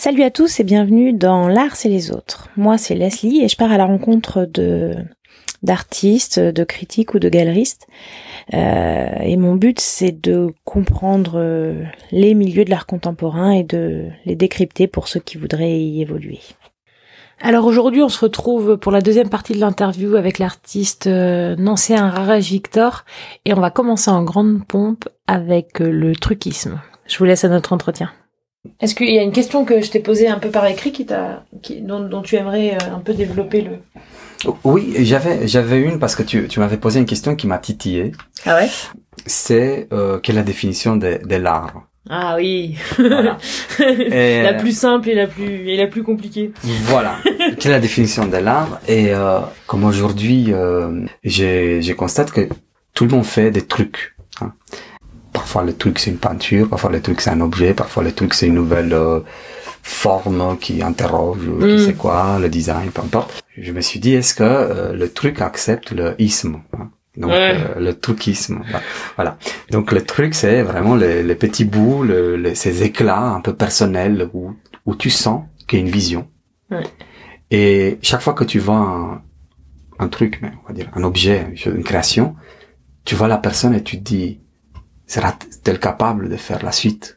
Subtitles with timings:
[0.00, 2.48] Salut à tous et bienvenue dans L'Art c'est les autres.
[2.56, 4.94] Moi c'est Leslie et je pars à la rencontre de
[5.62, 7.86] d'artistes, de critiques ou de galeristes.
[8.54, 14.06] Euh, et mon but c'est de comprendre euh, les milieux de l'art contemporain et de
[14.24, 16.40] les décrypter pour ceux qui voudraient y évoluer.
[17.42, 22.10] Alors aujourd'hui, on se retrouve pour la deuxième partie de l'interview avec l'artiste euh, nancéen
[22.38, 23.04] Victor
[23.44, 26.80] et on va commencer en grande pompe avec euh, le truquisme.
[27.06, 28.10] Je vous laisse à notre entretien.
[28.80, 31.06] Est-ce qu'il y a une question que je t'ai posée un peu par écrit qui
[31.06, 33.70] t'a, qui, dont, dont tu aimerais euh, un peu développer le...
[34.64, 38.12] Oui, j'avais j'avais une parce que tu, tu m'avais posé une question qui m'a titillé.
[38.46, 38.68] Ah ouais?
[39.26, 43.36] C'est euh, quelle est la définition de, de l'art Ah oui Voilà.
[43.80, 46.52] Et- La plus simple et la plus, et la plus compliquée.
[46.84, 47.16] Voilà.
[47.58, 52.48] Quelle est la définition de l'art Et euh, comme aujourd'hui, euh, j'ai je constate que
[52.94, 54.14] tout le monde fait des trucs.
[54.40, 54.54] hein.
[55.50, 58.34] Parfois le truc c'est une peinture, parfois le truc c'est un objet, parfois le truc
[58.34, 59.18] c'est une nouvelle euh,
[59.82, 61.76] forme qui interroge, euh, Mm.
[61.76, 63.42] qui sait quoi, le design, peu importe.
[63.58, 66.90] Je me suis dit est-ce que euh, le truc accepte le isme hein?
[67.16, 67.56] Donc Ouais.
[67.58, 68.62] euh, le truquisme,
[69.16, 69.38] voilà.
[69.72, 73.52] Donc le truc c'est vraiment les, les petits bouts, le- les- ces éclats un peu
[73.56, 74.52] personnels où
[74.86, 76.28] où tu sens qu'il y a une vision.
[76.70, 76.84] Ouais.
[77.50, 79.22] Et chaque fois que tu vois un,
[79.98, 82.36] un truc, mais on va dire un objet, une création,
[83.04, 84.38] tu vois la personne et tu te dis,
[85.10, 87.16] sera-t-elle capable de faire la suite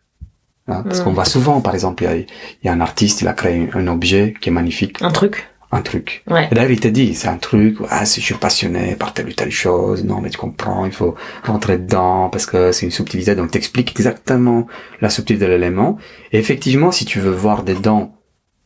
[0.69, 2.25] Hein, Parce qu'on voit souvent, par exemple, il y a, il
[2.63, 5.49] y a un artiste, il a créé un, un objet qui est magnifique, Un truc.
[5.73, 6.23] un truc.
[6.29, 6.47] Ouais.
[6.49, 9.27] Et d'ailleurs, il te dit, c'est un truc, ah, si je suis passionné par telle
[9.27, 12.93] ou telle chose, non, mais tu comprends, il faut rentrer dedans, parce que c'est une
[12.93, 14.65] subtilité, donc t'expliques exactement
[15.01, 15.97] la subtilité de l'élément.
[16.31, 18.15] Et effectivement, si tu veux voir dedans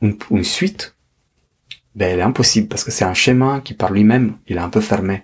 [0.03, 0.93] une, une suite,
[1.95, 4.69] ben, elle est impossible, parce que c'est un schéma qui, par lui-même, il est un
[4.69, 5.23] peu fermé.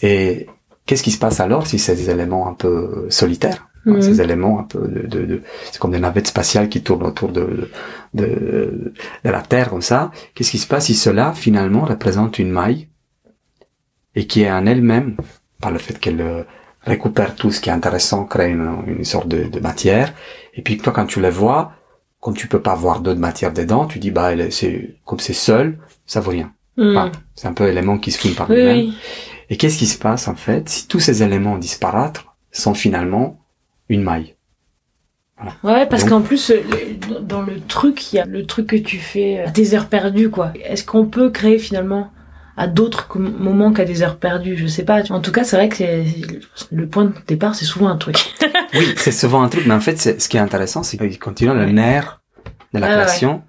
[0.00, 0.46] Et
[0.86, 3.68] qu'est-ce qui se passe alors si des éléments un peu solitaires?
[3.88, 4.00] hein, Mhm.
[4.02, 7.32] Ces éléments un peu de, de, de- c'est comme des navettes spatiales qui tournent autour
[7.32, 7.42] de,
[8.14, 8.92] de, de,
[9.24, 10.12] de la Terre comme ça.
[10.34, 12.88] Qu'est-ce qui se passe si cela finalement représente une maille
[14.14, 15.16] et qui est en elle-même,
[15.60, 16.42] par le fait qu'elle euh,
[16.82, 20.12] récupère tout ce qui est intéressant, crée une, une sorte de, de matière.
[20.54, 21.72] Et puis toi quand tu les vois,
[22.20, 25.32] comme tu peux pas voir d'autres matières dedans, tu dis bah elle c'est comme c'est
[25.32, 26.52] seul, ça vaut rien.
[26.78, 28.76] Enfin, c'est un peu élément qui se filme par lui-même.
[28.78, 28.94] oui.
[29.50, 33.40] Et qu'est-ce qui se passe en fait si tous ces éléments disparaître sont finalement
[33.90, 34.34] une maille?
[35.64, 36.62] Ouais, parce qu'en plus, euh,
[37.20, 40.30] dans le truc, il y a le truc que tu fais à des heures perdues,
[40.30, 40.52] quoi.
[40.64, 42.12] Est-ce qu'on peut créer finalement
[42.56, 44.56] à d'autres moments qu'à des heures perdues?
[44.56, 45.02] Je sais pas.
[45.10, 45.82] En tout cas, c'est vrai que
[46.70, 48.16] le point de départ, c'est souvent un truc.
[48.74, 51.52] Oui, c'est souvent un truc, mais en fait, ce qui est intéressant, c'est qu'il continue
[51.52, 52.22] le nerf
[52.72, 52.96] de la Ah, ouais.
[53.04, 53.42] création.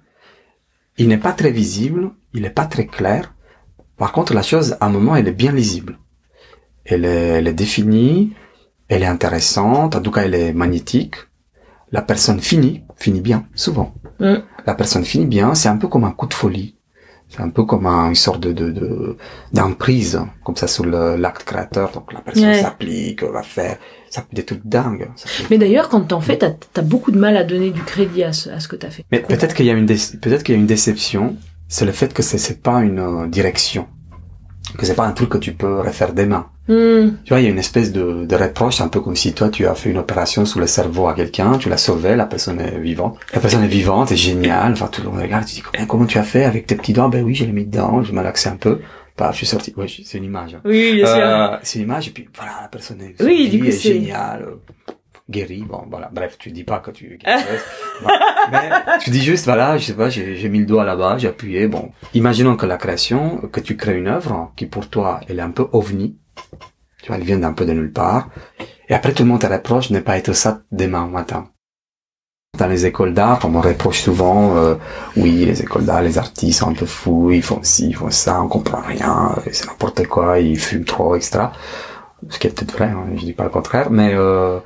[0.98, 3.34] Il n'est pas très visible, il n'est pas très clair.
[3.96, 5.98] Par contre, la chose, à un moment, elle est bien lisible.
[6.84, 8.32] Elle est, elle est définie,
[8.88, 11.14] elle est intéressante, en tout cas, elle est magnétique.
[11.92, 13.94] La personne finit, finit bien, souvent.
[14.20, 14.34] Mm.
[14.66, 16.76] La personne finit bien, c'est un peu comme un coup de folie.
[17.28, 19.16] C'est un peu comme un- une sorte de, de, de-
[19.52, 21.90] d'emprise, comme ça, sur l'acte créateur.
[21.92, 22.60] Donc, la personne Ouais.
[22.62, 23.78] s'applique, va faire,
[24.10, 25.08] ça peut des trucs dingues.
[25.16, 27.82] Ça peut- Mais d'ailleurs, quand t'en fais, t'as as beaucoup de mal à donner du
[27.82, 29.04] crédit à ce, à ce que t'as fait.
[29.10, 31.36] Mais peut-être qu'il y a une peut-être qu'il y a une déception,
[31.74, 33.84] c'est le fait que c'est c'est pas une euh, direction,
[34.78, 36.46] que c'est pas un truc que tu peux refaire des mains.
[36.66, 37.06] Hmm.
[37.24, 39.48] Tu vois, il y a une espèce de, de reproche, un peu comme si toi
[39.50, 42.58] tu as fait une opération sous le cerveau à quelqu'un, tu l'as sauvé, la personne
[42.60, 45.62] est vivante, la personne est vivante, est géniale, enfin tout le monde regarde, tu dis
[45.62, 48.02] comment, comment tu as fait avec tes petits doigts, ben oui, je l'ai mis dedans,
[48.02, 48.78] je malaxé un peu,
[49.16, 50.54] paf, je suis sorti, ouais, c'est une image.
[50.54, 50.60] hein.
[50.64, 51.16] Oui, bien sûr.
[51.16, 53.70] Euh, c'est une image et puis voilà, la personne est, Oui, du vie coup, est
[53.72, 54.46] c'est- géniale,
[55.28, 57.18] guérie, bon voilà, bref, tu dis pas que tu
[59.00, 61.66] tu dis juste voilà, je sais pas, j'ai j'ai mis le doigt là-bas, j'ai appuyé,
[61.66, 61.92] bon.
[62.12, 65.50] Imaginons que la création, que tu crées une œuvre qui pour toi elle est un
[65.50, 66.18] peu ovni,
[67.02, 68.28] tu vois, elle vient d'un peu de nulle part,
[68.88, 71.48] et après tout le monde te reproche de ne pas être ça demain matin.
[72.58, 74.76] Dans les écoles d'art, on me reproche souvent, euh,
[75.16, 78.10] oui, les écoles d'art, les artistes sont un peu fous, ils font ci, ils font
[78.10, 81.46] ça, on comprend rien, euh, c'est n'importe quoi, ils fument trop, etc.
[82.28, 84.60] Ce qui est peut-être vrai, hein, je dis pas le contraire, mais euh,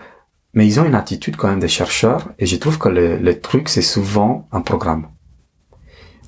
[0.55, 3.41] mais ils ont une attitude quand même des chercheurs, et je trouve que le, le
[3.41, 5.09] truc c'est souvent un programme.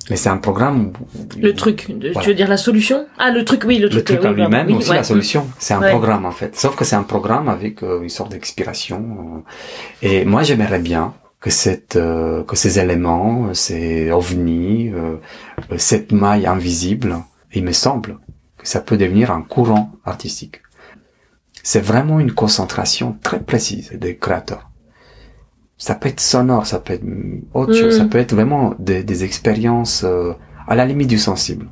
[0.09, 0.93] Mais c'est un programme.
[1.39, 2.19] Le truc, Voilà.
[2.21, 4.05] tu veux dire la solution Ah, le truc, oui, le le truc.
[4.05, 4.95] truc oui, en lui-même, oui, aussi ouais.
[4.97, 5.47] la solution.
[5.59, 5.91] C'est un Ouais.
[5.91, 6.55] programme en fait.
[6.57, 9.43] Sauf que c'est un programme avec euh, une sorte d'expiration.
[10.01, 10.07] euh.
[10.07, 15.17] Et moi, j'aimerais bien que cette, euh, que ces éléments, euh, ces ovnis, euh,
[15.71, 17.17] euh, cette maille invisible,
[17.53, 18.17] il me semble
[18.57, 20.61] que ça peut devenir un courant artistique.
[21.63, 24.69] C'est vraiment une concentration très précise des créateurs.
[25.77, 27.97] Ça peut être sonore, ça peut être mm, autre chose, Mm.
[27.97, 30.33] ça peut être vraiment des, des expériences euh,
[30.67, 31.67] à la limite du sensible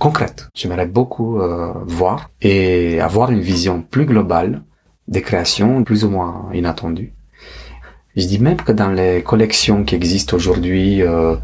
[0.00, 0.48] concrète.
[0.54, 4.62] J'aimerais beaucoup euh, voir et avoir une vision plus globale
[5.06, 7.12] des créations plus ou moins inattendues.
[8.16, 11.36] Je dis même que dans les collections qui existent aujourd'hui, euh,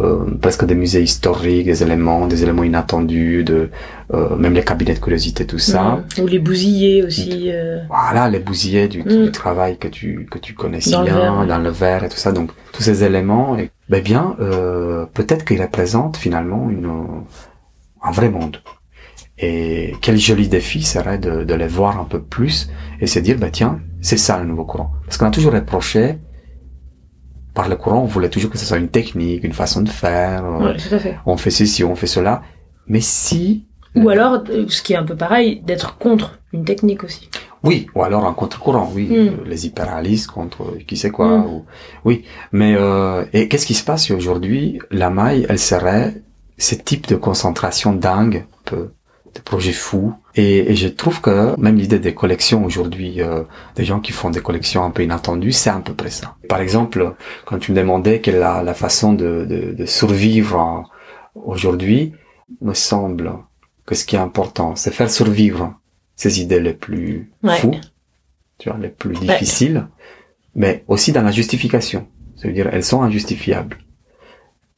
[0.00, 3.70] euh, presque des musées historiques, des éléments, des éléments inattendus, de
[4.12, 6.02] euh, même les cabinets de curiosité, tout ça.
[6.18, 6.22] Mmh.
[6.22, 7.50] Ou les bousillés aussi.
[7.50, 7.78] Euh...
[7.88, 9.30] Voilà, les bousillés du, du, Mm.
[9.30, 12.32] travail que tu que tu connais si bien, verre, dans le verre et tout ça.
[12.32, 16.90] Donc tous ces éléments, et, ben bien, euh, peut-être qu'ils représentent finalement une
[18.02, 18.58] un vrai monde.
[19.38, 22.70] Et quel joli défi serait de, de les voir un peu plus
[23.00, 24.92] et se dire, bah tiens, c'est ça le nouveau courant.
[25.04, 26.18] Parce qu'on a toujours reproché,
[27.56, 30.44] par le courant, on voulait toujours que ce soit une technique, une façon de faire,
[30.44, 31.16] euh, Ouais, tout à fait.
[31.26, 32.42] on fait ceci, on fait cela.
[32.86, 33.66] Mais si...
[33.96, 37.28] Ou alors, euh, ce qui est un peu pareil, d'être contre une technique aussi.
[37.64, 39.06] Oui, ou alors un contre-courant, oui.
[39.08, 39.14] Mm.
[39.14, 41.38] euh, Les hyperréalistes contre qui sait quoi.
[41.38, 41.46] Mm.
[41.46, 41.64] ou-
[42.04, 44.78] oui, mais euh, et qu'est-ce qui se passe si aujourd'hui?
[44.90, 46.22] La maille, elle serait
[46.58, 48.90] ce type de concentration dingue, peu
[49.36, 50.12] de projets fous.
[50.34, 53.42] Et, et je trouve que même l'idée des collections aujourd'hui, euh,
[53.74, 56.34] des gens qui font des collections un peu inattendues, c'est à peu près ça.
[56.48, 57.14] Par exemple,
[57.46, 60.84] quand tu me demandais quelle est la, la façon de, de, de survivre
[61.34, 62.12] aujourd'hui,
[62.60, 63.32] me semble
[63.86, 65.74] que ce qui est important, c'est faire survivre
[66.16, 67.56] ces idées les plus Ouais.
[67.58, 67.74] fous,
[68.58, 69.86] tu vois, les plus difficiles,
[70.54, 72.08] mais aussi dans la justification.
[72.36, 73.78] C'est-à-dire, elles sont injustifiables.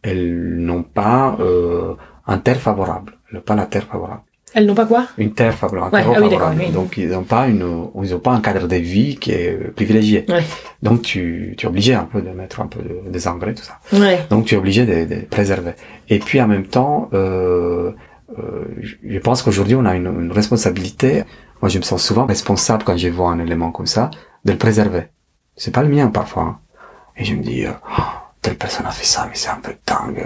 [0.03, 1.95] Elles n'ont pas euh,
[2.27, 3.19] un terre favorable.
[3.29, 4.23] Elles n'ont pas la terre favorable.
[4.55, 5.07] Elles n'ont pas quoi?
[5.19, 6.63] Une terre favorable, un Ouais, terreau ah oui, favorable.
[6.67, 6.71] oui.
[6.73, 10.25] Donc, ils n'ont pas une, ils n'ont pas un cadre de vie qui est privilégié.
[10.29, 10.43] Ouais.
[10.83, 13.65] Donc, tu, tu es obligé un peu de mettre un peu de, des engrais, tout
[13.65, 13.79] ça.
[13.93, 14.25] Ouais.
[14.31, 15.73] Donc tu es obligé de, de préserver.
[16.09, 17.93] Et puis en même temps, euh,
[18.39, 21.25] euh, je- pense qu'aujourd'hui on a une, une responsabilité.
[21.63, 24.11] Moi je me sens souvent responsable quand je vois un élément comme ça
[24.45, 25.05] de le préserver.
[25.57, 26.43] C'est pas le mien parfois.
[26.43, 26.59] hein.
[27.17, 28.03] Et je me dis, euh, Oh,
[28.41, 30.25] telle personne a fait ça, mais c'est un peu dingue.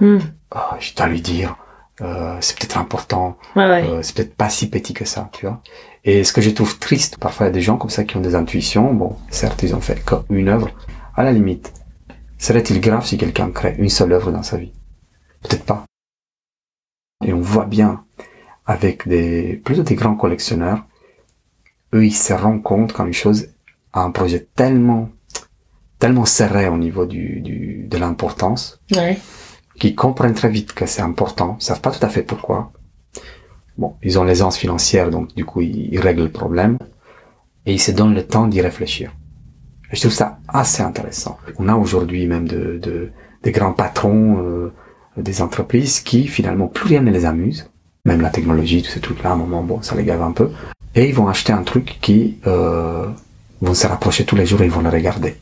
[0.00, 0.18] Hmm.
[0.54, 1.56] Oh, je dois lui dire,
[2.02, 3.36] euh, c'est peut-être important.
[3.56, 3.84] Ouais, ouais.
[3.88, 5.62] Euh, c'est peut-être pas si petit que ça, tu vois.
[6.04, 8.16] Et ce que je trouve triste, parfois il y a des gens comme ça qui
[8.16, 8.94] ont des intuitions.
[8.94, 10.70] Bon, certes ils ont fait qu'une œuvre.
[11.14, 11.72] À la limite,
[12.38, 14.72] serait-il grave si quelqu'un crée une seule œuvre dans sa vie?
[15.42, 15.84] Peut-être pas.
[17.24, 18.04] Et on voit bien
[18.66, 20.84] avec des plutôt des grands collectionneurs,
[21.94, 23.48] eux ils se rendent compte quand une chose
[23.92, 25.10] a un projet tellement
[25.98, 29.18] tellement serré au niveau du, du de l'importance Ouais.
[29.80, 32.70] Qui comprennent très vite que c'est important, savent pas tout à fait pourquoi.
[33.78, 36.78] Bon, ils ont l'aisance financière, donc du coup, ils, ils règlent le problème
[37.66, 39.12] et ils se donnent le temps d'y réfléchir.
[39.90, 41.38] Je trouve ça assez intéressant.
[41.58, 43.10] On a aujourd'hui même de, de,
[43.42, 44.72] des grands patrons euh,
[45.16, 47.68] des entreprises qui, finalement, plus rien ne les amuse.
[48.04, 50.50] Même la technologie, tous ces trucs-là, à un moment, bon, ça les gave un peu.
[50.94, 53.06] Et ils vont acheter un truc qui euh,
[53.60, 55.36] vont se rapprocher tous les jours et ils vont le regarder.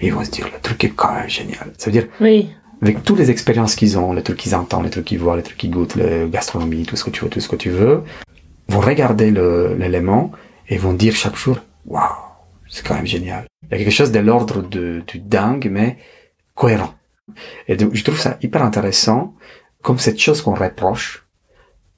[0.00, 1.72] Et ils vont se dire, le truc est quand même génial.
[1.78, 2.50] Ça veut dire, Oui.
[2.82, 5.42] Avec toutes les expériences qu'ils ont, les trucs qu'ils entendent, les trucs qu'ils voient, les
[5.42, 8.02] trucs qu'ils goûtent, la gastronomie, tout ce que tu veux, tout ce que tu veux,
[8.68, 10.32] vont regarder l'élément
[10.68, 12.02] et vont dire chaque jour, waouh,
[12.68, 13.46] c'est quand même génial.
[13.64, 15.98] Il y a quelque chose de l'ordre du dingue, mais
[16.54, 16.92] cohérent.
[17.68, 19.34] Et donc, je trouve ça hyper intéressant,
[19.82, 21.24] comme cette chose qu'on reproche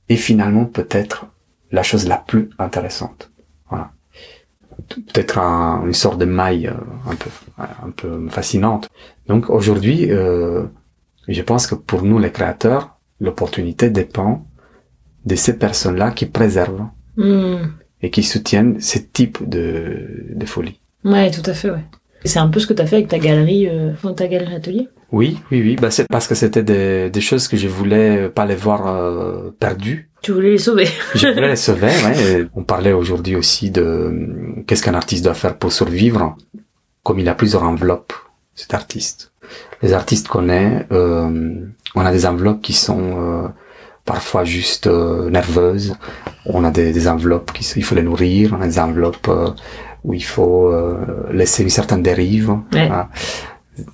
[0.08, 1.26] est finalement peut-être
[1.70, 3.30] la chose la plus intéressante.
[3.70, 3.90] Voilà.
[4.88, 6.74] Peut-être un- une sorte de maille euh,
[7.10, 8.88] un peu, un peu fascinante.
[9.28, 10.64] Donc aujourd'hui, euh,
[11.28, 14.46] je pense que pour nous les créateurs, l'opportunité dépend
[15.24, 16.86] de ces personnes-là qui préservent
[17.16, 17.58] Hmm.
[18.02, 20.80] et qui soutiennent ce type de, de folie.
[21.04, 21.84] Ouais, tout à fait, ouais.
[22.24, 24.88] C'est un peu ce que t'as fait avec ta galerie, euh, ta galerie atelier?
[25.12, 25.76] Oui, oui, oui.
[25.76, 29.50] Bah c'est parce que c'était des, des choses que je voulais pas les voir euh,
[29.60, 30.10] perdues.
[30.22, 30.86] Tu voulais les sauver.
[31.14, 31.86] Je voulais les sauver.
[31.86, 32.46] Ouais.
[32.56, 36.34] On parlait aujourd'hui aussi de qu'est-ce qu'un artiste doit faire pour survivre,
[37.04, 38.12] comme il a plusieurs enveloppes,
[38.54, 39.32] cet artiste.
[39.82, 41.60] Les artistes qu'on est, euh,
[41.94, 43.48] on a des enveloppes qui sont euh,
[44.04, 45.96] parfois juste euh, nerveuses.
[46.46, 48.54] On a des, des enveloppes qui il faut les nourrir.
[48.58, 49.50] On a des enveloppes euh,
[50.04, 52.50] où il faut euh, laisser une certaine dérive.
[52.50, 52.86] Ouais.
[52.86, 53.08] Voilà.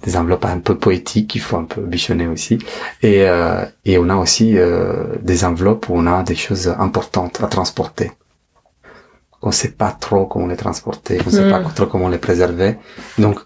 [0.03, 2.59] Des enveloppes un peu poétiques qu'il faut un peu bichonner aussi.
[3.03, 7.41] Et, euh, et on a aussi euh, des enveloppes où on a des choses importantes
[7.43, 8.13] à transporter.
[9.43, 12.77] On sait pas trop comment les transporter, on sait pas trop comment les préserver.
[13.17, 13.41] Donc,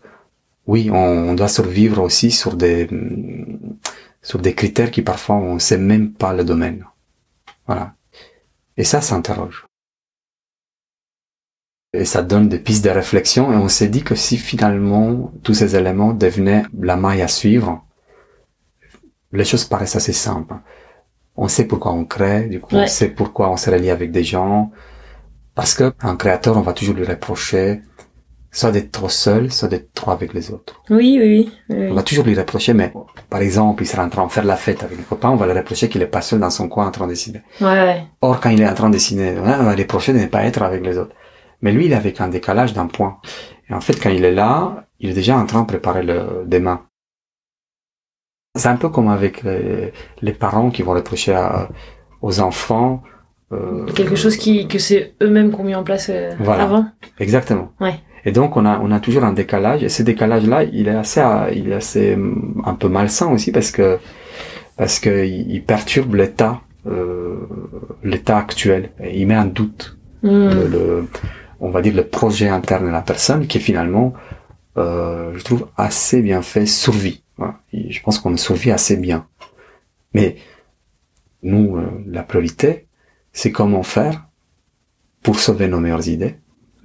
[0.66, 3.76] oui, on, on doit survivre aussi sur des mm,
[4.22, 6.86] sur des critères qui parfois on sait même pas le domaine.
[7.66, 7.94] Voilà.
[8.76, 9.66] Et ça s'interroge.
[11.92, 15.54] Et ça donne des pistes de réflexion et on s'est dit que si finalement tous
[15.54, 17.84] ces éléments devenaient la maille à suivre,
[19.32, 20.54] les choses paraissent assez simples.
[21.36, 24.24] On sait pourquoi on crée, du coup, on sait pourquoi on se relie avec des
[24.24, 24.72] gens.
[25.54, 27.82] Parce que un créateur, on va toujours lui reprocher
[28.54, 30.80] soit d'être trop seul, soit d'être trop avec les autres.
[30.90, 31.76] Oui, oui, oui.
[31.90, 32.92] On va toujours lui reprocher, mais
[33.28, 35.46] par exemple, il sera en train de faire la fête avec les copains, on va
[35.46, 37.42] lui reprocher qu'il est pas seul dans son coin en train de dessiner.
[37.60, 38.02] Ouais, ouais.
[38.22, 40.44] Or, quand il est en train de dessiner, on va lui reprocher de ne pas
[40.44, 41.14] être avec les autres.
[41.62, 43.18] Mais lui, il est avec un décalage d'un point.
[43.68, 46.44] Et en fait, quand il est là, il est déjà en train de préparer le
[46.46, 46.82] demain.
[48.56, 49.92] C'est un peu comme avec les,
[50.22, 51.68] les parents qui vont reprocher à,
[52.22, 53.02] aux enfants.
[53.52, 56.62] Euh, Quelque chose qui que c'est eux-mêmes qui ont mis en place euh, Voilà.
[56.64, 56.86] avant.
[57.18, 57.72] exactement.
[57.80, 57.94] Ouais.
[58.26, 60.94] Et donc on a on a toujours un décalage et ce décalage là il est
[61.04, 63.98] assez euh, il est assez hum, un peu malsain aussi parce que
[64.76, 67.36] parce que il perturbe l'état euh,
[68.02, 70.48] l'état actuel et il met en doute Hmm.
[70.48, 71.06] le, le-
[71.60, 74.14] on va dire le projet interne de la personne qui est finalement
[74.78, 77.56] euh, je trouve assez bien fait survie Voilà.
[77.74, 79.26] Je pense qu'on survit assez bien
[80.14, 80.36] mais
[81.42, 82.86] nous euh, la priorité
[83.34, 84.24] c'est comment faire
[85.22, 86.36] pour sauver nos meilleures idées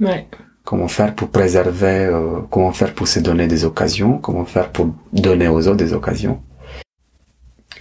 [0.01, 0.27] Ouais.
[0.63, 4.93] Comment faire pour préserver, euh, comment faire pour se donner des occasions, comment faire pour
[5.13, 6.41] donner aux autres des occasions.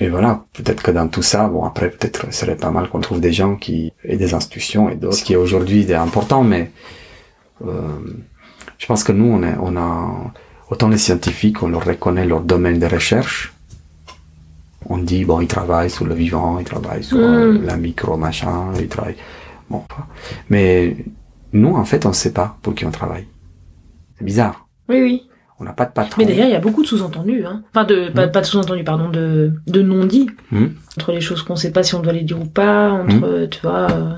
[0.01, 3.01] Et voilà, peut-être que dans tout ça, bon après peut-être ce serait pas mal qu'on
[3.01, 6.45] trouve des gens qui et des institutions et d'autres, ce qui est aujourd'hui est important,
[6.45, 6.71] mais
[7.67, 7.99] euh,
[8.79, 10.33] je pense que nous on, est, on a
[10.71, 13.53] autant les scientifiques, on leur reconnaît leur domaine de recherche.
[14.89, 17.67] On dit bon ils travaillent sur le vivant, ils travaillent sur euh, Mm.
[17.67, 19.17] la micro machin, ils travaillent
[19.69, 19.83] bon,
[20.49, 20.97] mais
[21.53, 23.27] nous en fait on sait pas pour qui on travaille.
[24.19, 24.67] C'est bizarre.
[24.89, 25.23] Oui, oui.
[25.61, 26.15] On n'a pas de patron.
[26.23, 27.65] Mais d'ailleurs, il y a beaucoup de sous-entendus, hein.
[27.75, 28.31] Enfin, de, pas, Hmm.
[28.31, 30.31] pas de sous-entendus, pardon, de, de non-dits.
[30.53, 30.67] Hmm.
[30.97, 33.61] Entre les choses qu'on sait pas si on doit les dire ou pas, entre, tu
[33.63, 34.13] vois, euh,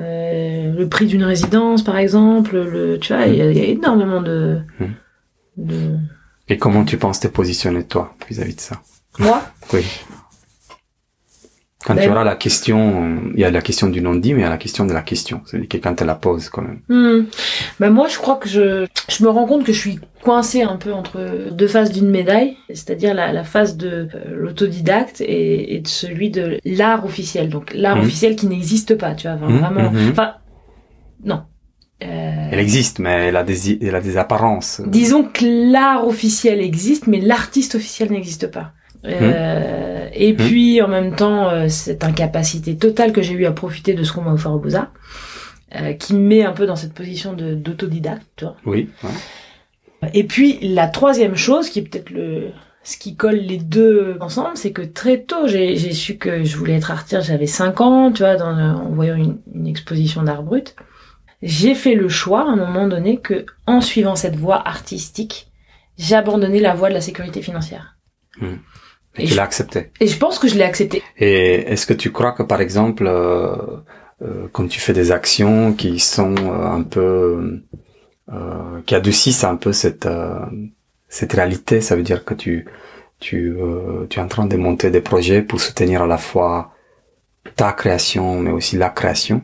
[0.00, 3.60] euh, le prix d'une résidence, par exemple, le, tu vois, il y, a- il y
[3.60, 4.84] a énormément de, Hmm.
[5.58, 5.96] de...
[6.48, 8.80] Et comment tu penses te positionner toi vis-à-vis de ça?
[9.18, 9.42] Moi?
[9.74, 9.84] Oui.
[11.88, 14.42] Quand Ben- tu auras la question, il y a la question du non-dit, mais il
[14.42, 15.40] y a la question de la question.
[15.46, 16.80] C'est-à-dire que quand tu la poses quand même.
[16.90, 17.24] Hmm.
[17.80, 20.76] Ben moi, je crois que je, je me rends compte que je suis coincée un
[20.76, 25.80] peu entre deux faces d'une médaille, c'est-à-dire la, la face de euh, l'autodidacte et, et
[25.80, 27.48] de celui de l'art officiel.
[27.48, 28.02] Donc l'art Mhm.
[28.02, 29.90] officiel qui n'existe pas, tu vois, Mhm, vraiment.
[29.90, 30.10] mhm.
[30.10, 30.34] Enfin,
[31.24, 31.40] non.
[32.04, 34.82] Euh, Elle existe, mais elle a des, elle a des apparences.
[34.86, 38.72] Disons que l'art officiel existe, mais l'artiste officiel n'existe pas.
[39.04, 43.94] Euh, Et puis, en même temps, euh, cette incapacité totale que j'ai eu à profiter
[43.94, 44.92] de ce qu'on m'a offert au Beaux-Arts,
[45.76, 48.56] euh, qui me met un peu dans cette position d'autodidacte, tu vois.
[48.66, 48.88] Oui.
[49.04, 50.10] ouais.
[50.14, 52.50] Et puis, la troisième chose, qui est peut-être le
[52.84, 56.56] ce qui colle les deux ensemble, c'est que très tôt, j'ai j'ai su que je
[56.56, 60.42] voulais être artiste, j'avais 5 ans, tu vois, dans, en voyant une, une exposition d'art
[60.42, 60.74] brut.
[61.42, 65.48] J'ai fait le choix, à un moment donné, que en suivant cette voie artistique,
[65.98, 67.96] j'abandonnais la voie de la sécurité financière.
[69.16, 69.90] Et, Et tu je- l'as accepté.
[70.00, 71.02] Et je pense que je l'ai accepté.
[71.18, 73.56] Et est-ce que tu crois que par exemple, euh,
[74.22, 77.62] euh, quand tu fais des actions qui sont euh, un peu,
[78.32, 80.38] euh, qui adoucissent un peu cette euh,
[81.08, 82.66] cette réalité, ça veut dire que tu
[83.20, 86.72] tu euh, tu es en train de monter des projets pour soutenir à la fois
[87.56, 89.42] ta création, mais aussi la création,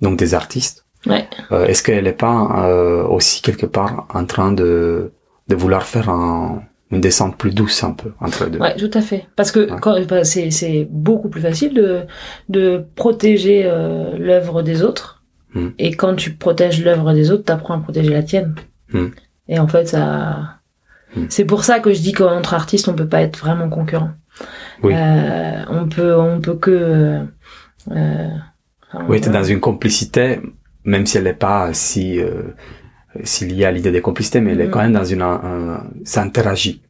[0.00, 0.86] donc des artistes.
[1.06, 1.26] Ouais.
[1.50, 5.12] Euh, est-ce qu'elle n'est pas euh, aussi quelque part en train de
[5.48, 8.90] de vouloir faire un, une descente plus douce un peu entre les deux Ouais, tout
[8.94, 9.26] à fait.
[9.34, 10.04] Parce que Ouais.
[10.06, 12.02] bah, c'est c'est beaucoup plus facile de
[12.48, 15.22] de protéger euh, l'œuvre des autres.
[15.54, 15.68] Mm.
[15.78, 18.54] Et quand tu protèges l'œuvre des autres, t'apprends à protéger la tienne.
[18.92, 19.06] Mm.
[19.48, 20.58] Et en fait, ça.
[21.16, 21.24] Mm.
[21.28, 24.10] C'est pour ça que je dis qu'entre artistes, on peut pas être vraiment concurrent.
[24.82, 24.94] Oui.
[24.96, 26.70] Euh, on peut, on peut que.
[26.70, 27.22] euh,
[27.90, 28.28] euh,
[28.92, 29.40] enfin, Oui, tu es voilà.
[29.40, 30.40] dans une complicité,
[30.84, 32.18] même si elle n'est pas si,
[33.16, 34.70] euh, si liée à l'idée de complicité, mais elle est Mhm.
[34.70, 36.82] quand même dans une, un- un- ça interagit.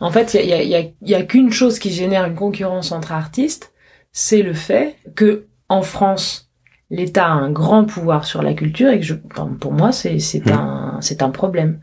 [0.00, 2.34] En fait, il y a, y, a, il y a qu'une chose qui génère une
[2.34, 3.72] concurrence entre artistes,
[4.12, 6.50] c'est le fait que en France,
[6.90, 10.44] l'État a un grand pouvoir sur la culture et que je, pour moi, c'est c'est
[10.46, 10.52] Mhm.
[10.52, 11.80] un c'est un problème.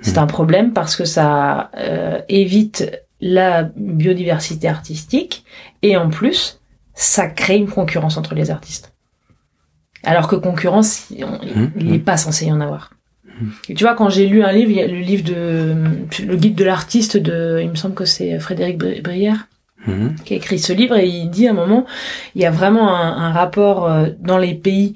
[0.00, 0.22] C'est Mhm.
[0.22, 5.44] un problème parce que ça euh, évite la biodiversité artistique
[5.82, 6.60] et en plus,
[6.94, 8.94] ça crée une concurrence entre les artistes.
[10.04, 11.40] Alors que concurrence, on-
[11.78, 12.90] il n'est pas censé y en avoir.
[13.66, 15.74] Tu vois, quand j'ai lu un livre, il y a le livre de
[16.26, 19.48] le guide de l'artiste de, il me semble que c'est Frédéric Bri- Brière
[19.86, 20.16] Mhm.
[20.24, 21.84] qui a écrit ce livre et il dit à un moment,
[22.34, 24.94] il y a vraiment un, un rapport euh, dans les pays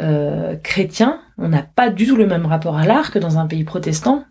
[0.00, 3.46] euh, chrétiens, on n'a pas du tout le même rapport à l'art que dans un
[3.46, 4.24] pays protestant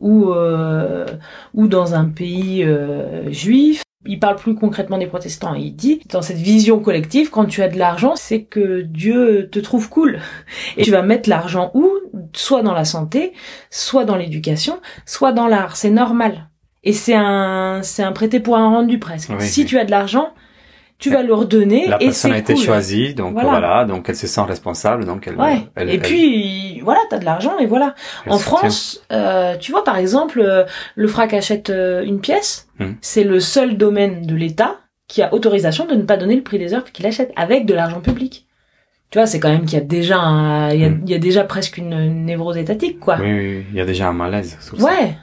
[0.00, 1.06] ou euh,
[1.54, 3.82] ou dans un pays euh, juif.
[4.06, 5.54] Il parle plus concrètement des protestants.
[5.54, 9.58] Il dit, dans cette vision collective, quand tu as de l'argent, c'est que Dieu te
[9.60, 10.18] trouve cool.
[10.76, 11.88] Et tu vas mettre l'argent où?
[12.34, 13.32] Soit dans la santé,
[13.70, 15.76] soit dans l'éducation, soit dans l'art.
[15.76, 16.48] C'est normal.
[16.82, 19.30] Et c'est un, c'est un prêté pour un rendu presque.
[19.30, 19.66] Oui, si oui.
[19.66, 20.34] tu as de l'argent,
[20.98, 22.62] tu vas le redonner La et personne a été cool.
[22.62, 23.48] choisie, donc Voilà.
[23.48, 23.84] voilà.
[23.84, 25.36] donc elle se sent responsable, donc elle.
[25.36, 25.60] Ouais.
[25.76, 27.94] elle- et elle- puis voilà, t'as de l'argent et voilà.
[28.28, 28.38] En.
[28.38, 30.64] France, euh, tu vois par exemple, euh,
[30.94, 32.68] le frac achète euh, une pièce.
[32.78, 32.92] Hmm.
[33.00, 34.76] C'est le seul domaine de l'État
[35.08, 37.74] qui a autorisation de ne pas donner le prix des œuvres qu'il achète avec de
[37.74, 38.43] l'argent public.
[39.10, 41.14] Tu vois, c'est quand même qu'il y a déjà, un- il y a, il y
[41.14, 43.16] a déjà presque une, une névrose étatique, quoi.
[43.20, 44.84] Oui, oui, oui, il y a déjà un malaise sur ça.
[44.86, 45.16] Ouais.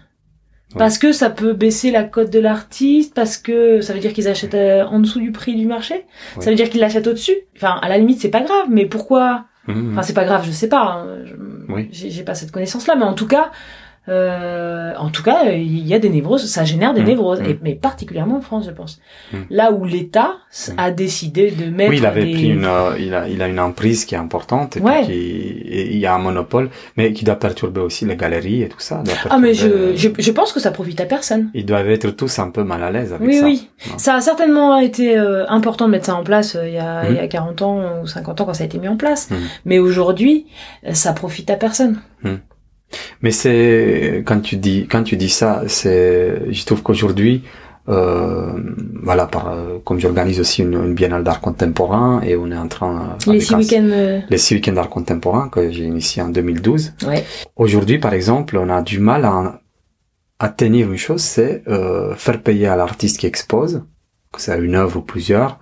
[0.77, 4.29] Parce que ça peut baisser la cote de l'artiste, parce que ça veut dire qu'ils
[4.29, 6.05] achètent euh, en dessous du prix du marché,
[6.39, 7.35] ça veut dire qu'ils l'achètent au-dessus.
[7.57, 9.45] Enfin, à la limite, c'est pas grave, mais pourquoi?
[9.67, 9.91] Mhm.
[9.91, 10.81] Enfin, c'est pas grave, je sais pas.
[11.05, 11.35] hein, je-
[11.73, 11.89] Oui.
[11.91, 13.51] J'ai j'ai pas cette connaissance-là, mais en tout cas,
[14.09, 17.05] euh, en tout cas, il y a des névroses, ça génère des Mm.
[17.05, 17.45] névroses, Mm.
[17.45, 18.99] et, mais particulièrement en France, je pense.
[19.31, 19.37] Mm.
[19.51, 20.35] Là où l'État
[20.77, 22.31] a décidé de mettre Oui, il avait des...
[22.33, 25.03] pris une, euh, il a, il a une emprise qui est importante et Ouais.
[25.05, 25.13] puis qui,
[25.69, 28.79] et il y a un monopole, mais qui doit perturber aussi les galeries et tout
[28.79, 29.03] ça.
[29.29, 31.49] Ah mais je, perturber- je, je pense que ça profite à personne.
[31.53, 33.45] Ils doivent être tous un peu mal à l'aise avec Oui, ça.
[33.45, 33.69] oui.
[33.85, 33.93] Ouais.
[33.97, 37.07] Ça a certainement été euh, important de mettre ça en place euh, il, y a,
[37.09, 39.29] il y a 40 ans ou 50 ans quand ça a été mis en place.
[39.65, 40.47] Mais aujourd'hui,
[40.87, 41.99] euh, ça profite à personne.
[43.21, 47.43] Mais c'est quand tu dis quand tu dis ça, c'est je trouve qu'aujourd'hui
[47.89, 48.53] euh,
[49.01, 52.67] voilà par euh, comme j'organise aussi une, une biennale d'art contemporain et on est en
[52.67, 53.89] train euh, Les six week-ends...
[53.91, 56.93] euh, les six week-ends d'art contemporain que j'ai initié en 2012.
[57.07, 57.25] Ouais.
[57.55, 59.61] Aujourd'hui, par exemple, on a du mal à,
[60.39, 63.83] à tenir une chose, c'est euh, faire payer à l'artiste qui expose,
[64.31, 65.59] que c'est une œuvre ou plusieurs,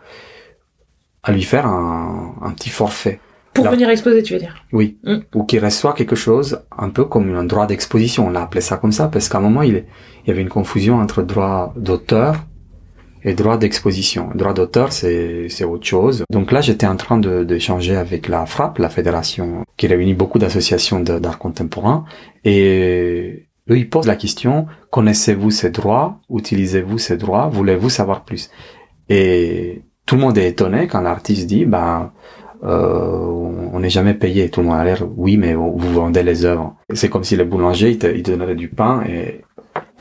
[1.23, 3.19] à lui faire un, un petit forfait.
[3.53, 3.71] Pour Là.
[3.71, 4.97] venir exposer, tu veux dire Oui.
[5.03, 5.17] Mm.
[5.35, 8.27] Ou qui reçoit quelque chose un peu comme un droit d'exposition.
[8.27, 9.85] On a appelé ça comme ça parce qu'à un moment, il,
[10.27, 12.35] y avait une confusion entre droit d'auteur
[13.23, 14.29] et droit d'exposition.
[14.35, 16.23] Droit d'auteur, c'est, c'est autre chose.
[16.31, 20.39] Donc là, j'étais en train de, d'échanger avec la FRAP, la fédération qui réunit beaucoup
[20.39, 22.05] d'associations de- d'art contemporain.
[22.45, 26.19] Et eux, ils posent la question, connaissez-vous ces droits?
[26.29, 27.49] Utilisez-vous ces droits?
[27.51, 28.49] Voulez-vous savoir plus?
[29.09, 32.11] Et tout le monde est étonné quand l'artiste dit, ben,
[32.63, 34.49] euh, on n'est jamais payé.
[34.49, 36.75] Tout le monde a l'air, oui, mais vous vendez les œuvres.
[36.93, 39.41] C'est comme si le boulanger, il te, il te du pain et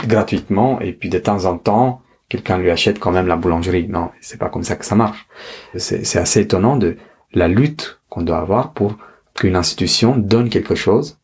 [0.07, 3.89] gratuitement, et puis de temps en temps, quelqu'un lui achète quand même la boulangerie.
[3.89, 5.27] Non, c'est pas comme ça que ça marche.
[5.77, 6.97] C'est assez étonnant de
[7.33, 8.97] la lutte qu'on doit avoir pour
[9.35, 11.19] qu'une institution donne quelque chose.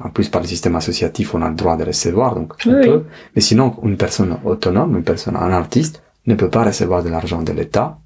[0.00, 2.84] En plus, par le système associatif, on a le droit de recevoir, donc on oui.
[2.84, 3.04] peut.
[3.36, 7.42] Mais sinon, une personne autonome, une personne, un artiste, ne peut pas recevoir de l'argent
[7.42, 7.98] de l'État,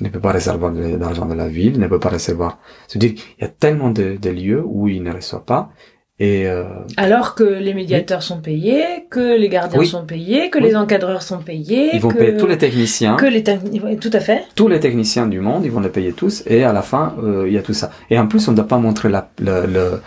[0.00, 2.58] ne peut pas recevoir de l'argent de la ville, ne peut pas recevoir.
[2.88, 5.70] C'est-à-dire, il y a tellement de, de lieux où il ne reçoit pas.
[6.18, 6.64] Et euh,
[6.96, 9.86] Alors que les médiateurs sont payés, que les gardiens Oui.
[9.86, 10.64] sont payés, que Oui.
[10.64, 14.20] les encadreurs sont payés, ils vont que, payer tous les techniciens, que les tout à
[14.20, 14.44] fait.
[14.54, 17.44] tous les techniciens du monde, ils vont les payer tous, et à la fin, euh,
[17.46, 17.90] il y a tout ça.
[18.08, 20.00] Et en plus, on ne doit pas montrer la, le, le-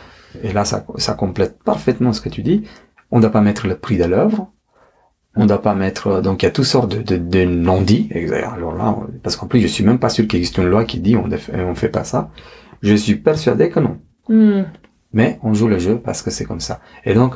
[0.44, 2.64] et là, ça, ça complète parfaitement ce que tu dis.
[3.12, 4.52] On ne doit pas mettre le prix de l'œuvre.
[5.36, 8.10] On ne doit pas mettre, donc il y a toutes sortes de, de, de non-dits.
[8.34, 11.00] Alors là, parce qu'en plus, je suis même pas sûr qu'il existe une loi qui
[11.00, 12.32] dit on ne fait, on fait pas ça.
[12.82, 14.00] Je suis persuadé que non.
[14.28, 14.64] Hmm.
[15.14, 16.80] Mais on joue le jeu parce que c'est comme ça.
[17.06, 17.36] Et donc,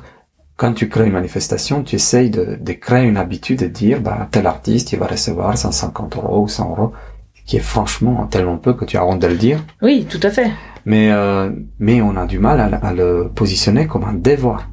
[0.57, 4.27] quand tu crées une manifestation, tu essayes de, de créer une habitude de dire, bah,
[4.31, 6.93] tel artiste, il va recevoir 150 euros ou 100 euros,
[7.45, 9.63] qui est franchement tellement peu que tu as honte de le dire.
[9.81, 10.51] Oui, tout à fait.
[10.85, 14.69] Mais, euh, mais on a du mal à, à le positionner comme un devoir.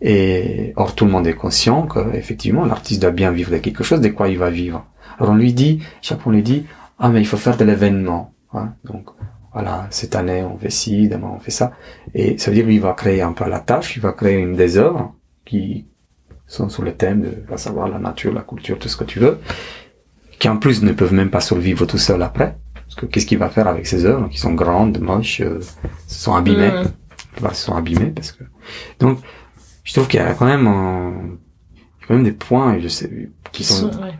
[0.00, 3.82] Et, or, tout le monde est conscient que, effectivement, l'artiste doit bien vivre de quelque
[3.84, 4.84] chose, de quoi il va vivre.
[5.18, 5.82] Alors, on lui dit,
[6.24, 6.66] on lui dit,
[6.98, 8.34] ah, mais il faut faire de l'événement.
[8.52, 8.74] hein.
[8.84, 9.08] Donc,
[9.52, 11.72] voilà, cette année, on fait ci, demain, on fait ça.
[12.12, 14.36] Et ça veut dire, lui, il va créer un peu la tâche, il va créer
[14.36, 15.14] une des œuvres
[15.46, 15.86] qui
[16.46, 19.18] sont sous le thème de, à savoir la nature, la culture, tout ce que tu
[19.18, 19.38] veux,
[20.38, 22.56] qui en plus ne peuvent même pas survivre tout seul après.
[22.74, 25.60] Parce que qu'est-ce qu'il va faire avec ces œuvres qui sont grandes, moches, euh,
[26.06, 26.70] se sont abîmées.
[27.38, 28.44] Enfin, se sont abîmées parce que
[29.00, 29.18] donc
[29.86, 31.14] je trouve qu'il y a quand même un-
[32.06, 34.12] quand même des points je sais qui sont, sont, ouais.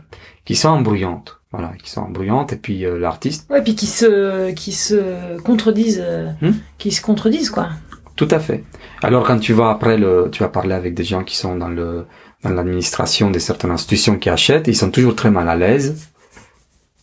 [0.45, 4.51] qui sont embrouillantes voilà qui sont embrouillantes et puis euh, l'artiste Ouais, puis qui se,
[4.53, 6.03] qui se contredisent,
[6.41, 6.51] Hmm.
[6.77, 7.69] qui se contredisent, quoi.
[8.17, 8.63] Tout à fait.
[9.03, 11.69] Alors quand tu vas après le, tu vas parler avec des gens qui sont dans
[11.69, 12.05] le,
[12.43, 16.09] dans l'administration de certaines institutions qui achètent, ils sont toujours très mal à l'aise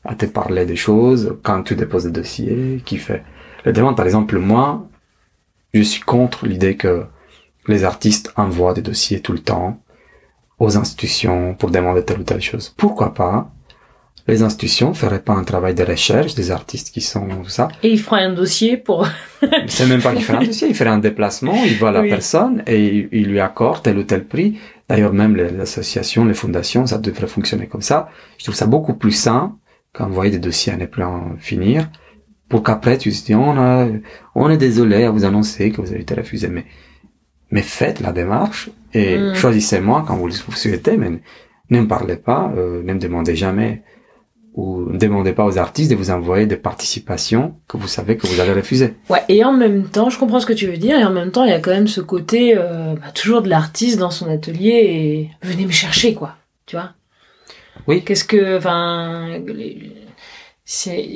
[0.05, 3.23] à te parler des choses quand tu déposes des dossiers, qui fait
[3.65, 3.97] la demande.
[3.97, 4.87] Par exemple, moi,
[5.73, 7.07] je suis contre l'idée que
[7.69, 9.81] les artistes envoient des dossiers tout le temps
[10.59, 12.73] aux institutions pour demander telle ou telle chose.
[12.77, 13.51] Pourquoi pas?
[14.27, 17.91] Les institutions feraient pas un travail de recherche des artistes qui sont tout ça Et
[17.91, 19.07] il fera un dossier pour...
[19.67, 22.09] c'est même pas qu'il ferait un dossier, il ferait un déplacement, il voit la Oui.
[22.09, 24.59] personne et il, il lui accorde tel ou tel prix.
[24.89, 28.09] D'ailleurs, même les associations, les fondations, ça devrait fonctionner comme ça.
[28.39, 29.57] Je trouve ça beaucoup plus sain
[29.93, 31.91] qu'envoyer des dossiers à ne plus en finir
[32.49, 33.89] pour qu'après tu te dis, on a,
[34.35, 36.65] on est désolé à vous annoncer que vous avez été refusé, mais,
[37.55, 39.35] mais faites la démarche et Mm.
[39.35, 41.11] choisissez-moi quand vous le souhaitez, mais
[41.71, 43.83] ne me parlez pas, euh, ne me demandez jamais
[44.55, 48.27] ou ne demandez pas aux artistes de vous envoyer des participations que vous savez que
[48.27, 48.95] vous allez refuser.
[49.09, 51.31] Ouais, et en même temps, je comprends ce que tu veux dire, et en même
[51.33, 54.29] temps, il y a quand même ce côté, euh, bah, toujours de l'artiste dans son
[54.29, 56.35] atelier, et venez me chercher, quoi.
[56.67, 56.91] Tu vois
[57.89, 58.03] Oui.
[58.05, 58.59] Qu'est-ce que...
[58.59, 59.39] Enfin...
[59.47, 59.93] les-.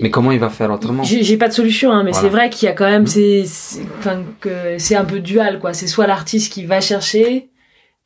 [0.03, 2.23] Mais comment il va faire autrement J'ai pas de solution, hein, mais Voilà.
[2.29, 3.07] c'est vrai qu'il y a quand même, Mhm.
[3.09, 5.73] c'est, c'est- enfin, que c'est un peu dual, quoi.
[5.73, 7.49] C'est soit l'artiste qui va chercher,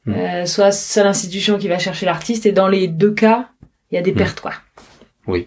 [0.04, 0.14] Mm.
[0.16, 3.50] Euh, soit c'est l'institution qui va chercher l'artiste, et dans les deux cas,
[3.90, 4.16] il y a des Mm.
[4.16, 4.50] pertes, quoi.
[5.28, 5.46] Oui.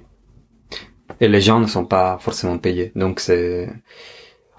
[1.19, 2.91] Et les gens ne sont pas forcément payés.
[2.95, 3.69] Donc c'est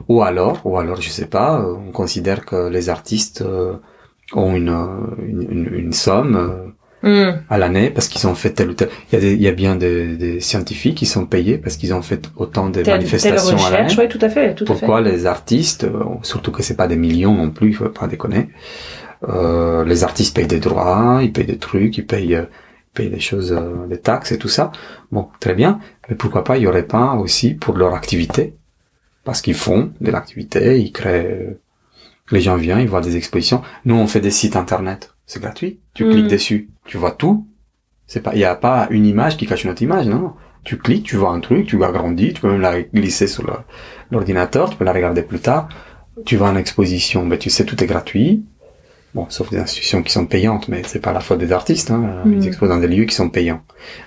[0.08, 3.76] ou alors, ou alors je sais pas, euh, on considère que les artistes euh,
[4.34, 6.74] ont une, euh, une, une, une somme
[7.06, 7.34] Hmm.
[7.48, 8.88] à l'année parce qu'ils ont fait tel ou tel.
[9.12, 11.76] Il y a, des, il y a bien des, des scientifiques qui sont payés parce
[11.76, 13.94] qu'ils ont fait autant de Telle, telle manifestations à l'année.
[13.96, 14.86] ouais, tout à fait, tout à fait.
[14.86, 18.08] Pourquoi les artistes, euh, surtout que c'est pas des millions non plus, il faut pas
[18.08, 18.48] déconner.
[19.28, 22.48] Euh, les artistes payent des droits, ils payent des trucs, ils payent, ils
[22.94, 24.72] payent des choses, euh, des taxes et tout ça.
[25.12, 25.80] Bon, très bien.
[26.08, 28.54] Mais pourquoi pas, il y aurait pas aussi pour leur activité,
[29.24, 31.26] parce qu'ils font de l'activité, ils créent.
[31.26, 31.60] euh,
[32.32, 33.62] les gens viennent, ils voient des expositions.
[33.84, 35.80] Nous, on fait des sites internet, c'est gratuit.
[35.94, 36.10] Tu Mm.
[36.10, 37.46] cliques dessus, tu vois tout.
[38.06, 40.32] C'est pas, il y a pas une image qui cache une autre image, non.
[40.64, 43.44] Tu cliques, tu vois un truc, tu agrandis, tu peux même la glisser sur
[44.10, 45.68] l'ordinateur, tu peux la regarder plus tard.
[46.24, 48.44] Tu vas en exposition, ben tu sais tout est gratuit.
[49.14, 51.90] Bon, sauf des institutions qui sont payantes, mais c'est pas la faute des artistes.
[51.90, 52.22] Hein.
[52.24, 52.32] Mm.
[52.34, 53.62] Ils exposent dans des lieux qui sont payants.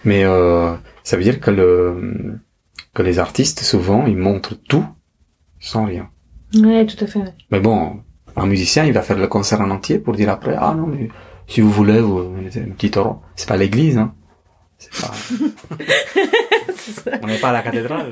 [0.05, 2.39] Mais euh, ça veut dire que le
[2.93, 4.85] que les artistes souvent ils montrent tout
[5.59, 6.09] sans rien.
[6.55, 7.21] Ouais, tout à fait.
[7.51, 8.01] Mais bon,
[8.35, 11.09] un musicien il va faire le concert en entier pour dire après ah non mais
[11.47, 13.21] si vous voulez vous mettez un petit euro.
[13.35, 14.13] C'est pas l'église hein.
[14.77, 15.11] C'est pas.
[16.75, 17.11] C'est ça.
[17.21, 18.09] On n'est pas à la cathédrale.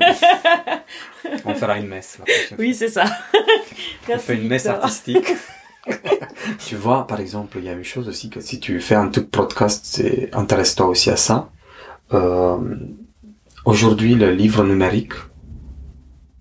[1.44, 2.18] On fera une messe.
[2.18, 3.04] La prochaine Oui, c'est ça.
[4.08, 5.34] On fait une messe artistique.
[6.66, 9.08] tu vois, par exemple, il y a une chose aussi que si tu fais un
[9.08, 11.50] truc podcast, c'est intéresse-toi aussi à ça.
[12.12, 12.58] Euh,
[13.64, 15.14] aujourd'hui, le livre numérique,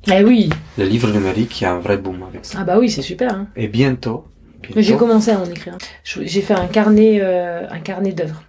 [0.05, 0.49] Eh oui.
[0.77, 2.59] le livre numérique, il y a un vrai boom avec ça.
[2.61, 3.33] Ah bah oui, c'est super.
[3.33, 3.47] Hein.
[3.55, 4.25] Et bientôt,
[4.75, 5.77] J'ai commencé à en écrire.
[6.03, 8.43] J'ai fait un carnet, euh, un carnet d'œuvres.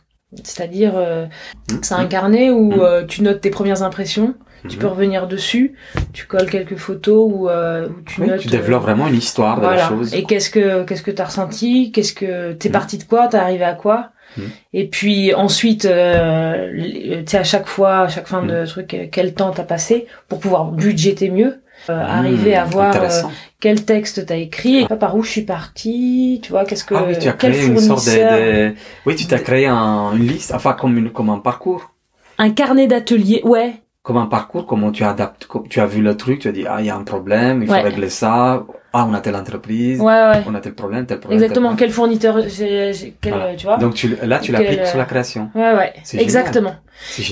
[0.44, 1.26] C'est-à-dire, euh,
[1.70, 1.78] Mhm.
[1.82, 2.80] c'est un carnet où Mhm.
[2.80, 4.34] euh, tu notes tes premières impressions,
[4.68, 5.74] tu peux revenir dessus,
[6.12, 8.40] tu colles quelques photos ou où tu Oui, notes.
[8.40, 10.14] tu développes euh, vraiment une histoire de la chose.
[10.14, 11.90] Et qu'est-ce que qu'est-ce que t'as ressenti?
[11.92, 13.28] Qu'est-ce que t'es parti de quoi?
[13.28, 14.11] T'es arrivé à quoi?
[14.36, 14.50] Mhm.
[14.74, 18.48] Et puis ensuite, euh, les- tu sais à chaque fois, à chaque fin Mhm.
[18.48, 22.70] de truc, euh, quel temps t'as passé pour pouvoir budgéter mieux, euh, arriver à Mmh,
[22.70, 23.22] voir euh,
[23.60, 27.04] quel texte t'as écrit, et par où je suis partie, tu vois, qu'est-ce que ah
[27.06, 28.74] oui, tu as créé une sorte de, de-
[29.06, 31.92] Oui, tu t'as créé un- une liste, enfin comme, une, comme un parcours.
[32.38, 36.40] un carnet d'atelier, ouais, comme un parcours, comment tu adaptes, tu as vu le truc,
[36.40, 37.82] tu as dit, ah, il y a un problème, il faut Ouais.
[37.82, 40.42] régler ça, ah, on a telle entreprise, ouais, ouais.
[40.46, 41.40] on a tel problème, tel problème.
[41.42, 43.48] Exactement, tel quel fournisseur, j'ai- j'ai- quel, Voilà.
[43.48, 43.77] euh, tu vois.
[43.77, 45.51] Donc tu, là, tu l'appliques euh, sur la création.
[45.55, 46.77] Ouais, ouais, exactement.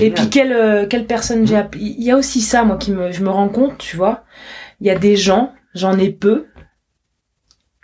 [0.01, 2.93] Et puis quelle euh, quelle personne j'ai appelé Il y a aussi ça moi qui
[2.93, 4.25] me je me rends compte, tu vois.
[4.81, 6.47] Il y a des gens, j'en ai peu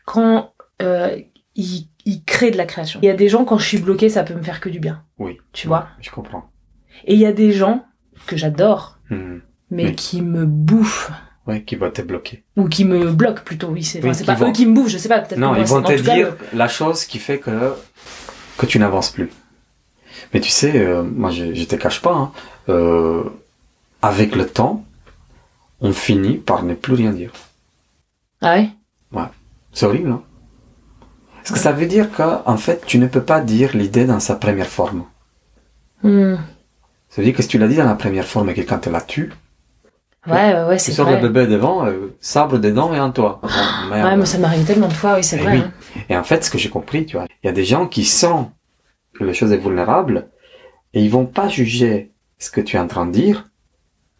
[0.05, 1.17] quand euh,
[1.55, 2.99] ils ils créent de la création.
[3.03, 4.81] Il y a des gens quand je suis bloquée, ça peut me faire que du
[4.81, 5.39] bien, Oui.
[5.53, 5.87] tu vois.
[6.01, 6.51] Je comprends.
[7.05, 7.85] Et il y a des gens
[8.27, 9.39] que j'adore Hmm.
[9.71, 9.95] mais Oui.
[9.95, 11.13] qui me bouffent
[11.47, 12.45] Ouais, qui va te bloquer.
[12.57, 14.99] ou qui me bloquent plutôt, oui, c'est Oui, pas vont- eux qui me bouffent, je
[14.99, 17.75] sais pas, peut-être Non, ils vont te cas, dire la chose qui fait que,
[18.59, 19.29] que tu n'avances plus.
[20.33, 22.33] Mais tu sais, euh, moi, je, je te cache pas, hein,
[22.69, 23.25] euh,
[24.03, 24.85] avec le temps,
[25.81, 27.33] on finit par ne plus rien dire.
[28.41, 28.71] Ah ouais?
[29.73, 30.23] C'est horrible, hein
[31.39, 34.21] Parce que ça veut dire que, en fait, tu ne peux pas dire l'idée dans
[34.21, 35.05] sa première forme.
[36.03, 36.37] Hmm.
[37.09, 38.91] Ça veut dire que si tu l'as dit dans la première forme et quelqu'un te
[38.91, 39.33] la tue,
[40.27, 41.21] Ouais, ouais, ouais, tu c'est sors vrai.
[41.21, 43.41] le bébé devant, euh, sabre dedans et en toi.
[43.43, 43.49] Oh,
[43.91, 44.09] merde.
[44.09, 45.53] Ouais, mais ça m'arrive tellement de fois, oui, c'est Eh vrai.
[45.55, 45.59] oui.
[45.61, 45.73] hein.
[46.09, 48.05] Et en fait, ce que j'ai compris, tu vois, il y a des gens qui
[48.05, 48.53] sentent
[49.15, 50.29] que la chose est vulnérable
[50.95, 53.49] et ils vont pas juger ce que tu es en train de dire,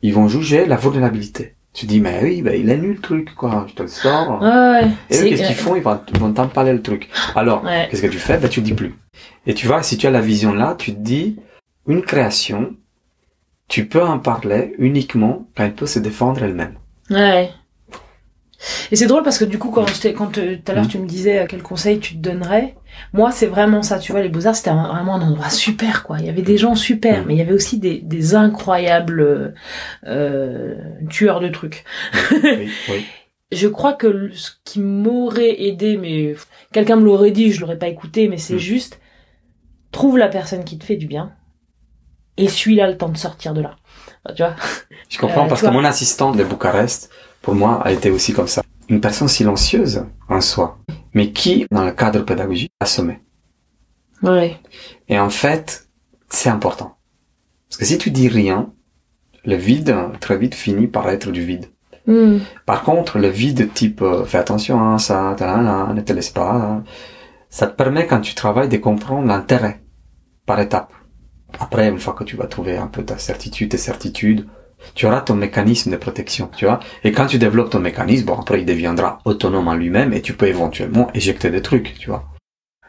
[0.03, 1.55] ils vont juger la vulnérabilité.
[1.73, 4.43] Tu dis, mais oui, ben, il est nul le truc, quoi, je te le sors.
[4.43, 4.89] Ouais, ouais.
[5.11, 5.75] Et eux, qu'est-ce qu'ils font?
[5.77, 7.09] Ils vont, vont t'empaler le truc.
[7.35, 7.87] Alors, Ouais.
[7.91, 8.37] qu'est-ce que tu fais?
[8.39, 8.95] Ben, tu dis plus.
[9.47, 11.39] Et tu vois, si tu as la vision là, tu te dis,
[11.87, 12.75] une création,
[13.73, 16.75] tu peux en parler uniquement quand elle peut se défendre elle-même.
[17.09, 17.49] Ouais.
[18.91, 20.91] Et c'est drôle parce que du coup, quand, quand euh, tout à l'heure Mhm.
[20.91, 22.77] tu me disais euh, quel conseil tu te donnerais,
[23.15, 26.19] moi c'est vraiment ça, tu vois, les Beaux-Arts c'était un- vraiment un endroit super, quoi.
[26.21, 27.25] Il y avait des gens super, Mhm.
[27.27, 29.55] mais il y avait aussi des, des incroyables
[30.07, 30.75] euh,
[31.09, 31.85] tueurs de trucs.
[32.45, 33.05] oui, oui.
[33.53, 36.35] Je crois que ce qui m'aurait aidé, mais
[36.73, 38.61] quelqu'un me l'aurait dit, je l'aurais pas écouté, mais c'est Mhm.
[38.61, 39.01] juste,
[39.93, 41.33] trouve la personne qui te fait du bien
[42.37, 43.77] et suis-là le temps de sortir de là.
[44.35, 44.55] Tu vois
[45.09, 48.49] Je comprends Euh, parce que mon assistante de Bucarest, pour moi, a été aussi comme
[48.49, 48.63] ça.
[48.89, 50.79] Une personne silencieuse en soi,
[51.15, 53.21] mais qui, dans le cadre pédagogique, a sommé.
[54.23, 54.59] Ouais.
[55.09, 55.89] Et en fait,
[56.29, 56.97] c'est important.
[57.69, 58.73] Parce que si tu dis rien,
[59.45, 61.67] le vide, très vite, finit par être du vide.
[62.07, 62.39] Hmm.
[62.67, 65.37] Par contre, le vide type euh, fais attention à ça,
[65.95, 66.85] ne te laisse pas, hein,
[67.49, 69.83] ça te permet quand tu travailles de comprendre l'intérêt
[70.47, 70.93] par étapes.
[71.61, 74.47] Après, une fois que tu vas trouver un peu ta certitude, tes certitudes,
[74.95, 76.81] tu auras ton mécanisme de protection, tu vois.
[77.05, 80.35] Et quand tu développes ton mécanisme, bon, après, il deviendra autonome en lui-même et tu
[80.35, 82.29] peux éventuellement éjecter des trucs, tu vois.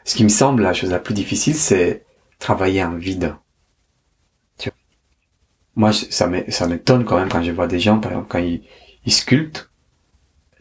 [0.04, 2.04] Ce qui me semble la chose la plus difficile, c'est
[2.40, 3.36] travailler un vide.
[4.58, 4.78] Tu vois.
[5.76, 8.64] Moi, ça m'étonne quand même quand je vois des gens, par exemple, quand ils,
[9.06, 9.70] ils sculptent,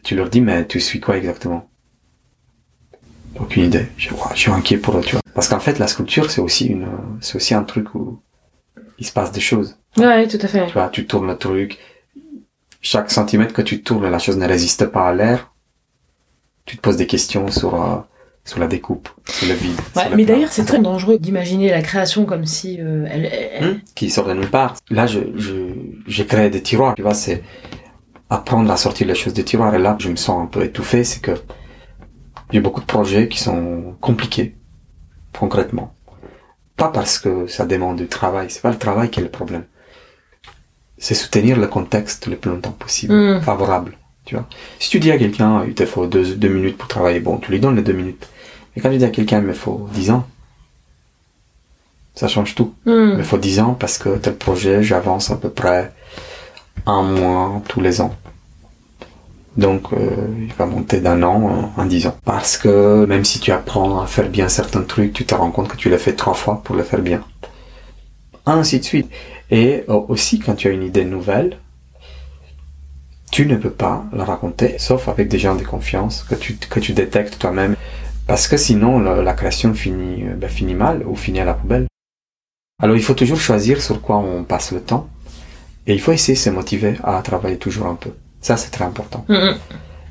[0.03, 1.69] tu leur dis, mais tu suis quoi exactement?
[3.39, 3.87] Aucune idée.
[3.97, 5.22] Je, je suis inquiet pour eux, tu vois.
[5.33, 6.87] Parce qu'en fait, la sculpture, c'est aussi une,
[7.21, 8.19] c'est aussi un truc où
[8.99, 9.77] il se passe des choses.
[9.97, 10.67] Ouais, tout à fait.
[10.67, 11.79] Tu vois, tu tournes le truc.
[12.81, 15.51] Chaque centimètre que tu tournes, la chose ne résiste pas à l'air.
[16.65, 17.97] Tu te poses des questions sur, euh,
[18.45, 19.79] sur la découpe, sur le vide.
[19.95, 23.63] Ouais, mais d'ailleurs, c'est très dangereux d'imaginer la création comme si euh, elle, elle...
[23.63, 24.75] Hum, qui sort de nulle part.
[24.89, 25.73] Là, je, je,
[26.07, 26.95] j'ai créé des tiroirs.
[26.95, 27.43] Tu vois, c'est
[28.29, 29.73] apprendre à sortir les choses des tiroirs.
[29.75, 31.03] Et là, je me sens un peu étouffé.
[31.03, 31.31] C'est que
[32.57, 34.55] a beaucoup de projets qui sont compliqués,
[35.39, 35.93] concrètement.
[36.77, 38.47] Pas parce que ça demande du travail.
[38.49, 39.63] C'est pas le travail qui est le problème.
[40.97, 43.41] C'est soutenir le contexte le plus longtemps possible, Mm.
[43.41, 43.97] favorable.
[44.25, 44.47] Tu vois.
[44.79, 47.51] Si tu dis à quelqu'un, il te faut deux, deux minutes pour travailler, bon, tu
[47.51, 48.27] lui donnes les deux minutes.
[48.75, 50.25] Mais quand tu dis à quelqu'un, il me faut dix ans,
[52.15, 52.73] ça change tout.
[52.85, 53.09] Hmm.
[53.11, 55.91] Il me faut dix ans parce que tel projet, j'avance à peu près
[56.85, 58.15] un mois tous les ans.
[59.55, 62.17] Donc, euh, il va monter d'un an en dix ans.
[62.25, 65.67] Parce que même si tu apprends à faire bien certains trucs, tu te rends compte
[65.67, 67.23] que tu l'as fait trois fois pour le faire bien.
[68.45, 69.09] Ainsi de suite.
[69.51, 71.59] Et euh, aussi, quand tu as une idée nouvelle,
[73.31, 76.79] tu ne peux pas la raconter, sauf avec des gens de confiance que tu, que
[76.79, 77.75] tu détectes toi-même.
[78.25, 81.87] Parce que sinon, la, création finit, euh, ben, finit mal ou finit à la poubelle.
[82.81, 85.07] Alors, il faut toujours choisir sur quoi on passe le temps.
[85.85, 88.11] Et il faut essayer de se motiver à travailler toujours un peu.
[88.43, 89.25] Ça, c'est très important.
[89.29, 89.53] Hmm.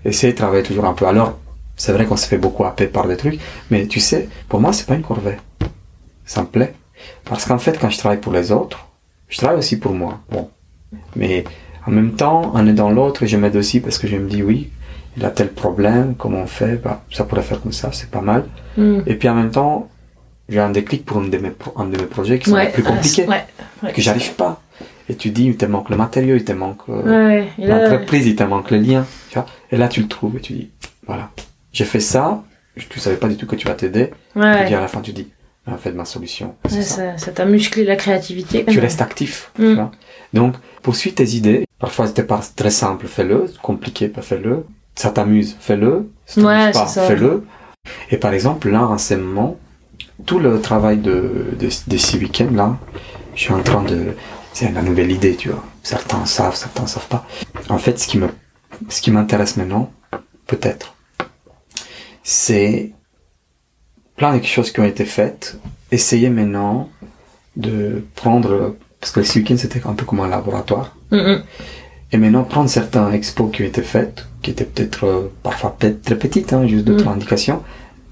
[0.04, 1.06] Essayer de travailler toujours un peu.
[1.06, 1.38] Alors,
[1.76, 3.38] c'est vrai qu'on se fait beaucoup happer par des trucs,
[3.70, 5.36] mais tu sais, pour moi, c'est pas une corvée.
[6.24, 6.74] Ça me plaît.
[7.24, 8.88] Parce qu'en fait, quand je travaille pour les autres,
[9.28, 10.18] je travaille aussi pour moi.
[10.30, 10.48] Bon.
[11.14, 11.44] Mais
[11.86, 14.70] en même temps, en aidant l'autre, je m'aide aussi parce que je me dis, oui,
[15.16, 18.20] il a tel problème, comment on fait, bah, ça pourrait faire comme ça, c'est pas
[18.22, 18.44] mal.
[18.78, 19.00] Hmm.
[19.06, 19.88] Et puis en même temps,
[20.48, 22.68] j'ai un déclic pour un de mes, pro- un de mes projets qui sont les
[22.70, 23.44] plus compliqués, ouais,
[23.82, 23.92] ouais.
[23.92, 24.60] que j'arrive pas.
[25.08, 28.36] Et tu dis, il te manque le matériau, il te manque euh, Ouais, l'entreprise, il
[28.36, 29.06] te manque le lien.
[29.30, 30.70] Tu vois et là, tu le trouves et tu dis,
[31.06, 31.30] voilà,
[31.72, 32.42] j'ai fait ça,
[32.76, 34.10] tu savais pas du tout que tu vas t'aider.
[34.36, 35.28] Et puis à la fin, tu dis,
[35.66, 36.82] en fait, ma solution, ouais, ça.
[36.82, 38.64] ça, ça t'a musclé la créativité.
[38.64, 39.50] Tu restes actif.
[39.58, 39.62] Mm.
[39.62, 39.90] Tu vois
[40.32, 41.66] Donc, poursuis tes idées.
[41.78, 43.46] Parfois, c'était pas très simple, fais-le.
[43.62, 44.64] Compliqué, pas fais-le.
[44.94, 46.10] Ça t'amuse, fais-le.
[46.26, 47.44] Ça t'amuse pas, fais-le.
[48.10, 49.56] Et par exemple, là, en ce moment,
[50.26, 52.76] tout le travail de, de, de ces week-ends, là,
[53.34, 54.14] je suis en train de...
[54.52, 55.64] C'est la nouvelle idée, tu vois.
[55.82, 57.26] Certains savent, certains savent pas.
[57.68, 58.28] En fait, ce qui me,
[58.88, 59.90] ce qui m'intéresse maintenant,
[60.46, 60.94] peut-être,
[62.22, 62.92] c'est
[64.16, 65.58] plein de choses qui ont été faites.
[65.90, 66.88] Essayer maintenant
[67.56, 71.42] de prendre, parce que le week-end c'était un peu comme un laboratoire, Hmm, hmm.
[72.12, 76.00] et maintenant prendre certains expos qui ont été faites, qui étaient peut-être euh, parfois peut-être
[76.02, 77.12] très petites, hein, juste d'autres Mm.
[77.16, 77.62] indications,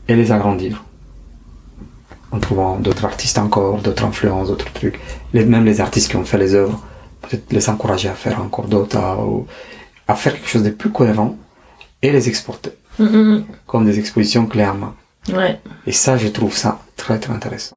[0.09, 0.85] et les agrandir.
[2.33, 5.01] En trouvant d'autres artistes encore, d'autres influences, d'autres trucs.
[5.33, 6.81] Les, même les artistes qui ont fait les œuvres,
[7.23, 8.99] peut-être les encourager à faire encore d'autres,
[10.07, 11.37] à, faire quelque chose de plus cohérent,
[12.03, 14.95] et les exporter, Hmm, hmm, comme des expositions clairement.
[15.33, 15.59] Ouais.
[15.87, 17.75] Et ça, je trouve ça très très intéressant.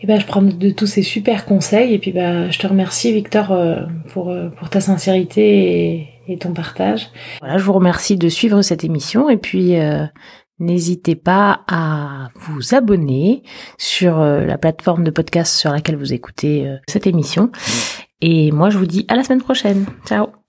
[0.00, 3.12] Et ben, je prends de tous ces super conseils et puis bah, je te remercie
[3.12, 3.76] Victor euh,
[4.12, 7.08] pour, euh, pour ta sincérité et, et ton partage.
[7.40, 10.04] Voilà, je vous remercie de suivre cette émission et puis euh,
[10.58, 13.42] n'hésitez pas à vous abonner
[13.78, 17.50] sur euh, la plateforme de podcast sur laquelle vous écoutez euh, cette émission.
[18.20, 19.86] Et moi, je vous dis à la semaine prochaine.
[20.06, 20.45] Ciao